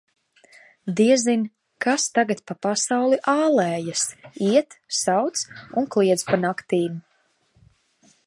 Diezin, 0.99 1.41
kas 1.85 2.05
tagad 2.15 2.41
pa 2.51 2.55
pasauli 2.65 3.19
ālējas: 3.35 4.07
iet, 4.47 4.73
sauc 5.03 5.41
un 5.81 5.87
kliedz 5.97 6.27
pa 6.31 6.41
naktīm. 6.47 6.97